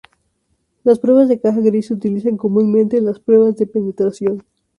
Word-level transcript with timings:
Las 0.83 0.97
pruebas 0.97 1.29
de 1.29 1.39
caja 1.39 1.59
gris 1.59 1.85
se 1.85 1.93
utilizan 1.93 2.35
comúnmente 2.35 2.97
en 2.97 3.05
las 3.05 3.19
Pruebas 3.19 3.57
de 3.57 3.67
penetración. 3.67 4.43